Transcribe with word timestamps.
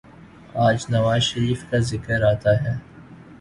آج 0.67 0.85
نواز 0.89 1.21
شریف 1.21 1.59
کا 1.69 1.77
ذکر 1.89 2.23
آتا 2.31 2.51
ہے۔ 2.63 2.73